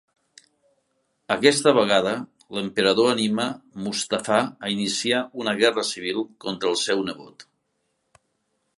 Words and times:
Aquesta 1.35 1.73
vegada 1.79 2.13
l'emperador 2.57 3.11
anima 3.11 3.47
Mustafà 3.89 4.41
a 4.69 4.75
iniciar 4.79 5.23
una 5.45 5.57
guerra 5.63 5.85
civil 5.95 6.27
contra 6.47 6.73
el 6.75 6.83
seu 6.89 7.09
nebot. 7.13 7.51